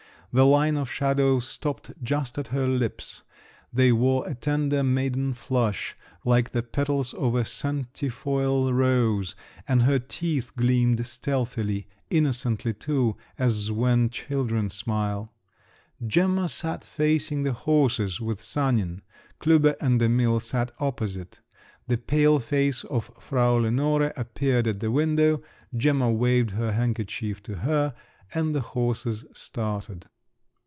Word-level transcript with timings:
The 0.33 0.45
line 0.45 0.77
of 0.77 0.89
shadow 0.89 1.39
stopped 1.39 1.91
just 2.01 2.37
at 2.37 2.47
her 2.55 2.65
lips; 2.65 3.23
they 3.73 3.91
wore 3.91 4.25
a 4.25 4.33
tender 4.33 4.81
maiden 4.81 5.33
flush, 5.33 5.93
like 6.23 6.51
the 6.51 6.63
petals 6.63 7.13
of 7.13 7.35
a 7.35 7.43
centifoil 7.43 8.71
rose, 8.71 9.35
and 9.67 9.81
her 9.83 9.99
teeth 9.99 10.55
gleamed 10.55 11.05
stealthily—innocently 11.05 12.73
too, 12.75 13.17
as 13.37 13.73
when 13.73 14.09
children 14.09 14.69
smile. 14.69 15.33
Gemma 16.07 16.47
sat 16.47 16.85
facing 16.85 17.43
the 17.43 17.51
horses, 17.51 18.21
with 18.21 18.41
Sanin; 18.41 19.01
Klüber 19.41 19.75
and 19.81 20.01
Emil 20.01 20.39
sat 20.39 20.71
opposite. 20.79 21.41
The 21.89 21.97
pale 21.97 22.39
face 22.39 22.85
of 22.85 23.11
Frau 23.19 23.55
Lenore 23.55 24.13
appeared 24.15 24.65
at 24.67 24.79
the 24.79 24.91
window; 24.91 25.43
Gemma 25.75 26.09
waved 26.09 26.51
her 26.51 26.71
handkerchief 26.71 27.43
to 27.43 27.55
her, 27.55 27.93
and 28.33 28.55
the 28.55 28.61
horses 28.61 29.25
started. 29.33 30.07